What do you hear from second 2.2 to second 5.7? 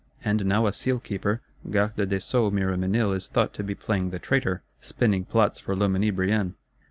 Sceaux Miroménil is thought to be playing the traitor: spinning plots